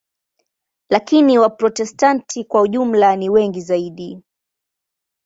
Lakini 0.89 1.39
Waprotestanti 1.39 2.43
kwa 2.43 2.67
jumla 2.67 3.15
ni 3.15 3.29
wengi 3.29 3.61
zaidi. 3.61 4.23